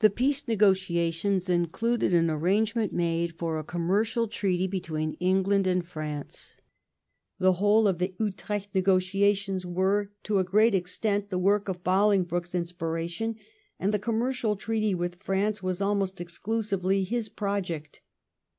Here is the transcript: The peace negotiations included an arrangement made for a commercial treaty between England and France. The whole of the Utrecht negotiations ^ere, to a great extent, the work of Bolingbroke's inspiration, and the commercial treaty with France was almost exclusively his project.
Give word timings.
The 0.00 0.10
peace 0.10 0.46
negotiations 0.46 1.48
included 1.48 2.12
an 2.12 2.28
arrangement 2.28 2.92
made 2.92 3.32
for 3.38 3.58
a 3.58 3.64
commercial 3.64 4.28
treaty 4.28 4.66
between 4.66 5.14
England 5.18 5.66
and 5.66 5.82
France. 5.82 6.58
The 7.38 7.54
whole 7.54 7.88
of 7.88 7.96
the 7.96 8.14
Utrecht 8.20 8.74
negotiations 8.74 9.64
^ere, 9.64 10.10
to 10.24 10.40
a 10.40 10.44
great 10.44 10.74
extent, 10.74 11.30
the 11.30 11.38
work 11.38 11.70
of 11.70 11.82
Bolingbroke's 11.82 12.54
inspiration, 12.54 13.36
and 13.78 13.94
the 13.94 13.98
commercial 13.98 14.56
treaty 14.56 14.94
with 14.94 15.22
France 15.22 15.62
was 15.62 15.80
almost 15.80 16.20
exclusively 16.20 17.02
his 17.04 17.30
project. 17.30 18.02